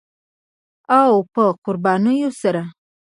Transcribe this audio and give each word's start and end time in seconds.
او 0.99 1.11
په 1.33 1.43
قربانیو 1.65 2.29
سره 2.41 2.61